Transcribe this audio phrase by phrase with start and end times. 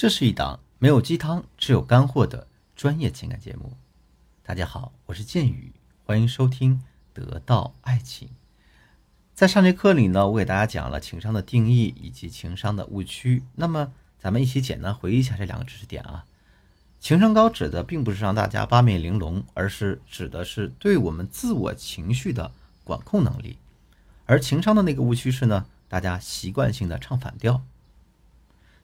[0.00, 3.76] 这是一档没有鸡汤，只有干货的专业情感节目。
[4.42, 5.74] 大家好，我是剑宇，
[6.06, 6.76] 欢迎收听
[7.12, 8.28] 《得到爱情》。
[9.34, 13.42] 在上节课里呢，我给大家讲了情商的定义以及情商的误区。
[13.56, 16.24] 那么，咱们一起简单回忆一下这两个知识点啊。
[16.98, 22.50] 情商高指的并不是让大家八面玲珑，而是指的是对我们自我情绪的
[22.84, 23.58] 管控能力。
[24.24, 27.62] 而情商的那个误区是呢，大家习惯性的唱反调。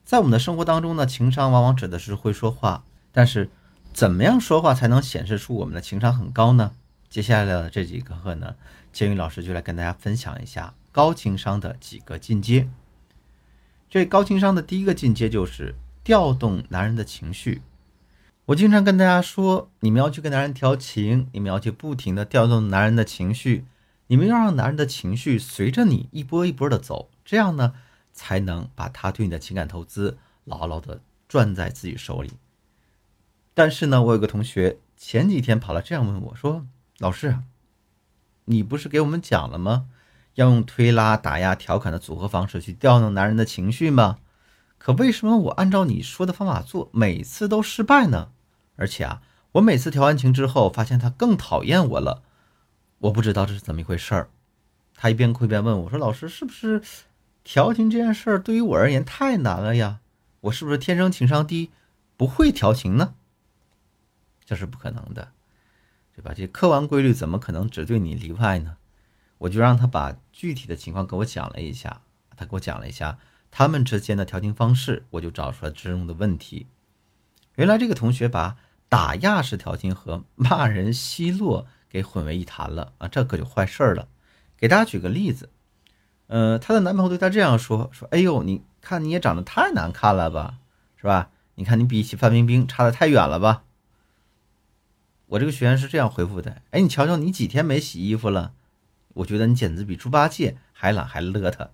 [0.07, 3.49] 在我们的生活当中呢，情商往往指的是会说话，但是
[3.91, 6.71] 怎么样说话才能显示出我们的情商很高呢？
[7.09, 8.55] 接下来的这几个课呢，
[8.93, 12.69] 建宇老师就来跟大家分享一下高情商的几个进阶。
[13.89, 15.75] 这高情商的第一个进阶就是
[16.05, 17.61] 调动男人的情绪。
[18.45, 23.65] 我经常跟大家说，你们要去跟男人调情，你们要去不停的调动男人的情绪，
[24.07, 27.73] 你们要让男人的情绪随着你一波一波的走，这样呢，
[28.17, 30.99] 才能把他对你的情感投资牢牢的
[31.29, 32.31] 攥在自己手里。
[33.53, 36.65] 但是呢，我有个同学前几天跑来这样问我说
[36.97, 37.37] ：“老师，
[38.45, 39.87] 你不是给我们讲了吗？
[40.33, 44.17] 要用推拉、打压、调侃的组合方式去调动男人的情绪吗？
[44.77, 48.31] 可为什么我按照你说的方法做，每次都失败呢？”
[48.75, 49.21] 而且啊，
[49.53, 52.23] 我每次调完情之后，发现他更讨厌我了。
[52.99, 54.29] 我不知道这是怎么一回事儿。
[54.95, 56.81] 他一边哭一边问我说：“老师，是不是
[57.47, 60.01] 调情这件事儿对于我而言太难了呀？
[60.41, 61.71] 我是不是天生情商低，
[62.17, 63.15] 不会调情呢？”
[64.43, 65.31] 这是不可能的，
[66.13, 66.33] 对吧？
[66.35, 68.75] 这客观规律怎么可能只对你例外呢？
[69.37, 72.01] 我就让他把具体的情况给我讲了一下。
[72.35, 73.17] 他给我讲了一下
[73.49, 76.67] 他们之间的调情方式，我就找出了之中的问题。
[77.55, 78.57] 原来这个同学把
[78.89, 84.09] 打压式调情和骂人奚落给混为一谈了啊，这可就坏事儿了。
[84.57, 85.49] 给大家举个例子，
[86.27, 90.55] 呃，她的男朋友对她这样说：“说，哎呦，你看你也长得太难看了吧，
[90.95, 91.29] 是吧？
[91.55, 93.63] 你看你比起范冰冰差得太远了吧。”
[95.27, 98.53] 我这个学员是这样回复的：“哎，你瞧瞧你几天没洗衣服了，
[99.15, 101.67] 我觉得你简直比猪八戒还懒还邋遢。”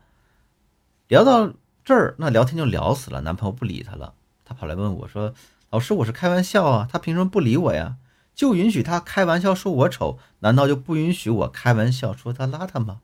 [1.08, 4.14] 聊到这儿，那聊天就聊死了，男朋友不理她了，
[4.46, 5.34] 她跑来问我说。
[5.70, 7.96] 老师，我是开玩笑啊，他凭什么不理我呀？
[8.36, 13.02] 就允许他开玩笑说我丑，难道就不允许我开玩笑说他邋遢吗？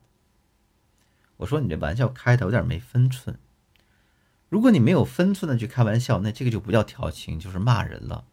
[1.40, 3.38] 我说你这玩笑开的有点没分寸。
[4.50, 8.24] 如果你没有分寸的去开玩笑，那这个就不叫调情，就是骂人了。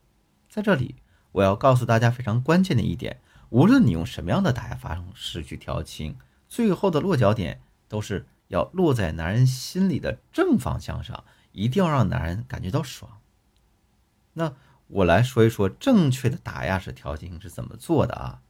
[0.50, 0.96] 在这里，
[1.32, 6.18] 我要告诉大家非常关键的一点：无论你用什么样的打压方式去调情，
[6.50, 11.24] 最后的落脚点都是要落在男人心里的正方向上，
[11.54, 13.20] 一定要让男人感觉到爽。
[14.34, 14.54] 那
[14.88, 18.42] 我来说一说正确的打压式调情是怎么做的啊？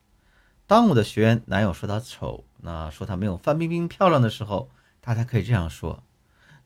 [0.67, 4.69] 当我的学员男友说他丑，那说他没有范冰冰漂亮的时候，
[5.01, 6.03] 大家可以这样说：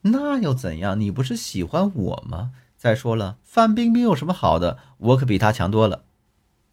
[0.01, 0.99] 那又怎样？
[0.99, 2.51] 你不是喜欢我吗？
[2.75, 4.79] 再说了，范冰冰有什么好的？
[4.97, 6.03] 我可比她强多了。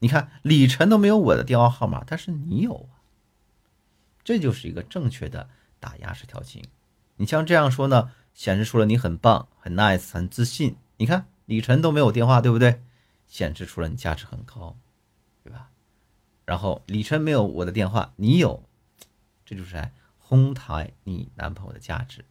[0.00, 2.98] 你看李晨都没有我的电话号码，但是你有啊。
[4.24, 6.64] 这就是一个正确的打压式调情。
[7.16, 10.76] 你像这样说呢，显示出了你很棒、很 nice、很自信。
[10.96, 11.26] 你看。
[11.48, 12.82] 李晨都没有电话，对不对？
[13.26, 14.76] 显示出了你价值很高，
[15.42, 15.70] 对吧？
[16.48, 18.62] 然后李晨没有我的电话，你有，
[19.44, 22.24] 这就是在哄抬你男朋友的价值。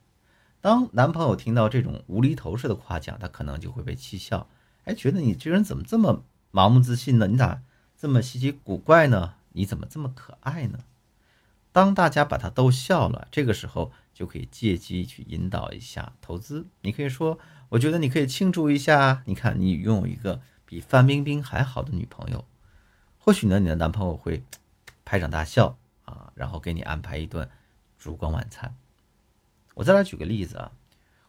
[0.59, 4.50] 当男朋友听到这种无厘头式的夸奖，他可能就会被气笑，
[4.85, 7.27] 哎，觉得你这人怎么这么盲目自信呢？
[7.27, 7.61] 你咋
[7.95, 9.35] 这么稀奇古怪呢？
[9.50, 10.79] 你怎么这么可爱呢？
[11.72, 16.66] 当大家把他逗笑了，这个时候就可以借机去引导一下投资。
[16.81, 17.38] 你可以说。
[17.72, 22.45] 我觉得你可以庆祝一下，你看你拥有一个比范冰冰还好的女朋友，
[23.27, 24.41] 或许呢，你的男朋友会
[25.03, 27.49] 拍掌大笑啊，然后给你安排一顿
[27.99, 28.73] 烛光晚餐。
[29.73, 30.71] 我再来举个例子啊，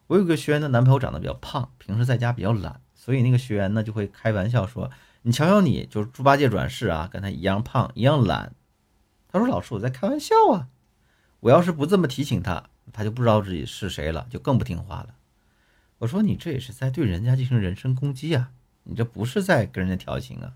[0.06, 4.92] 我有个学员的男朋友长得比较胖，平时在家比较懒，所以那个学员呢就会开玩笑说
[5.22, 8.54] ：“你瞧瞧你，就是猪八戒转世啊，跟他一样胖，一样懒。”
[9.26, 10.68] 他说：“老师，我在开玩笑啊，
[11.40, 15.16] 我要是不这么提醒他，他就不知道自己是谁了，就更不听话了。”
[15.98, 18.52] 我说你这也是在对人家进行人身攻击啊！
[18.84, 20.54] 你这不是在跟人家调情啊？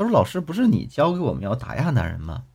[0.00, 2.46] 他说：“老师，不是你教给我们要打压男人吗？”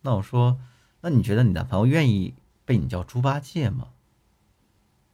[0.00, 0.58] 那我说
[1.02, 2.34] ：“那你觉得你男朋友愿意
[2.64, 3.88] 被你叫猪八戒吗？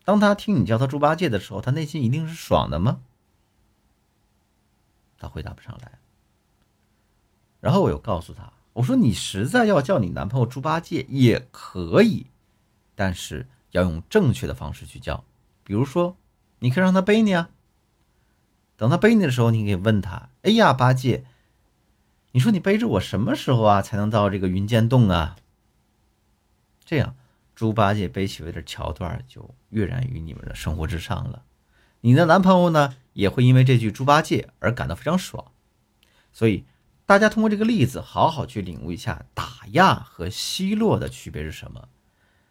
[0.05, 3.01] 当他听你叫他猪八戒的时候，他内心一定是爽的吗？”
[5.19, 5.99] 他回答不上来。
[7.59, 12.29] 然后我又告诉他：“我说你实在要叫你男朋友猪八戒也可以，
[12.95, 15.25] 但是要用正确的方式去叫。”
[15.65, 16.17] 比如说，
[16.61, 17.51] 你可以让他背你啊。
[18.77, 21.25] 等他背你的时候，你可以问他：“哎呀，八戒，
[22.39, 25.35] 你说你背着我什么时候啊才能到这个云间洞啊？”
[26.87, 27.17] 这样，
[27.57, 31.43] 猪八戒背起我的桥段就跃然于你们的生活之上了。
[32.03, 35.47] 你的男朋友呢也会因为这句猪八戒而感到非常爽。
[36.33, 36.65] 所以，
[37.07, 41.89] 大家通过这个例子，好好去领悟一下打压和奚落的区别是什么。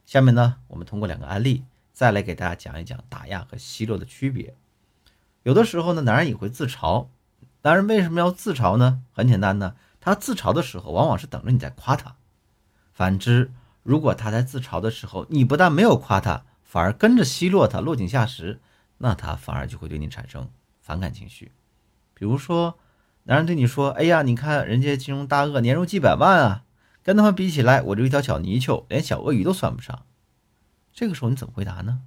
[0.06, 1.64] 下面呢，我们通过两个案例，
[1.94, 4.54] 再来给大家讲一讲打压和奚落的区别。
[5.44, 7.08] 有的时候呢，男人也会自嘲。
[7.68, 9.02] 男人为什么要自嘲呢？
[9.12, 12.16] 很简单呢，他自嘲的时候，往往是等着你在夸他。
[12.94, 13.52] 反之，
[13.84, 18.62] 如果他在自嘲的时候，你不但没有夸他，反而跟着奚落他，落井下石，
[19.00, 20.50] 那他反而就会对你产生
[20.80, 21.52] 反感情绪。
[22.14, 22.80] 比如说，
[23.24, 26.64] 男人对你说：“哎呀，你看人家金融大鳄年入几百万啊，
[27.04, 30.06] 跟他们比起来，我就一条小泥鳅，连小鳄鱼都算不上。”
[30.96, 32.00] 这个时候你怎么回答呢？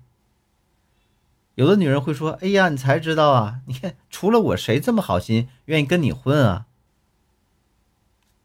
[1.60, 3.60] 有的女人会说：“哎呀，你才知道啊！
[3.66, 6.64] 你看，除了我，谁这么好心，愿意跟你混啊？”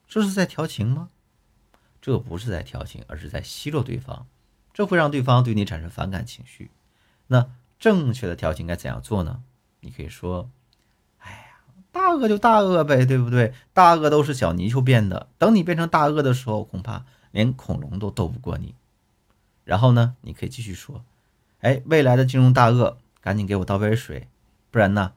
[0.06, 1.08] 这是在调情吗？
[2.02, 4.28] 这不是在调情，而是在奚落对方，
[4.74, 6.72] 这会让对方对你产生反感情绪。
[7.28, 9.42] 那正确的调情该怎样做呢？
[9.80, 10.50] 你可以说
[11.24, 11.64] ：“哎呀，
[11.94, 13.54] 大鳄就大鳄呗，对不对？
[13.72, 18.76] 大鳄都是小泥鳅变的，等你变成大鳄的时候，恐怕连恐龙都斗不过你。”
[19.64, 21.06] 然后呢，你可以继续说
[21.62, 24.28] ：“哎，未来的金融大鳄，赶紧给我倒杯水，
[24.70, 25.14] 不然呢，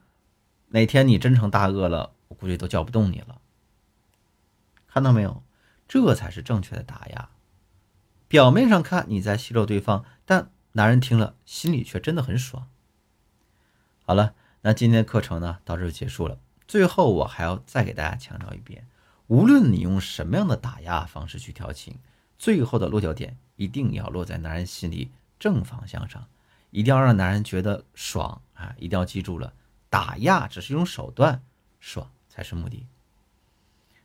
[0.69, 3.43] 哪天你真成大鳄了，我估计都叫不动你了。”
[4.89, 5.43] 看到没有？
[5.87, 7.29] 这才是正确的打压。
[8.27, 12.71] 表面上看你在奚落对方，但男人听了心里却真的很爽。
[14.07, 16.41] 好了，那今天的课程呢到这就结束了。
[16.67, 18.89] 最后我还要再给大家强调一遍：
[19.27, 21.99] 无论你用什么样的打压方式去调情，
[22.39, 26.27] 最后的落脚点一定要落在男人心里正方向上，
[26.71, 28.75] 一定要让男人觉得爽啊！
[28.79, 29.53] 一定要记住了，
[29.89, 31.43] 打压只是一种手段，
[31.81, 32.87] 爽才是目的。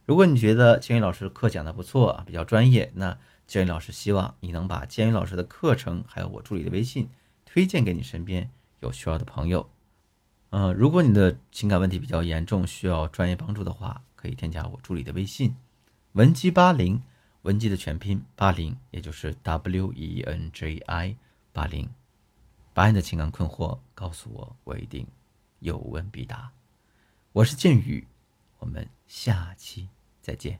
[0.05, 3.17] 如果你觉得建宇老师课讲的不错啊，比较专业，那
[3.47, 7.09] 建宇老师希望你能把建宇老师的课程还有我助理的微信
[7.45, 8.49] 推荐给你身边
[8.79, 9.69] 有需要的朋友。
[10.49, 15.55] 嗯，如果你的情感问题比较严重，需要专业帮助的话，可以添加我助理的微信
[16.13, 17.01] 文姬八零，
[17.41, 21.15] 文姬的全拼八零，也就是 W E N J I
[21.51, 21.89] 八零，
[22.73, 25.07] 把你的情感困惑告诉我，我一定
[25.59, 26.51] 有问必答。
[27.31, 28.07] 我是剑宇。
[28.59, 29.89] 我们下期
[30.21, 30.57] 再见。